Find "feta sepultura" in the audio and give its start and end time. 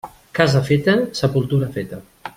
0.69-1.73